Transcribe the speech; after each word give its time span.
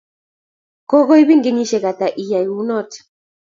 Kokoibin 0.89 1.43
kenyisiek 1.45 1.83
ata 1.91 2.07
iyay 2.21 2.45
kunatok? 2.53 2.93